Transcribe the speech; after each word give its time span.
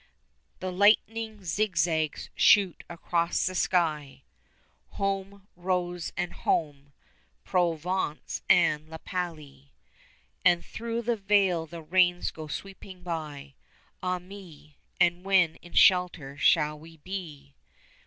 10 0.59 0.59
The 0.61 0.71
lightning 0.75 1.43
zigzags 1.45 2.31
shoot 2.33 2.83
across 2.89 3.45
the 3.45 3.53
sky, 3.53 4.23
(Home, 4.97 5.47
Rose, 5.55 6.11
and 6.17 6.33
home, 6.33 6.91
Provence 7.45 8.41
and 8.49 8.89
La 8.89 8.97
Palie,) 8.97 9.71
And 10.43 10.65
through 10.65 11.03
the 11.03 11.17
vale 11.17 11.67
the 11.67 11.83
rains 11.83 12.31
go 12.31 12.47
sweeping 12.47 13.03
by; 13.03 13.53
Ah 14.01 14.17
me, 14.17 14.75
and 14.99 15.23
when 15.23 15.57
in 15.57 15.73
shelter 15.73 16.35
shall 16.35 16.79
we 16.79 16.97
be? 16.97 17.53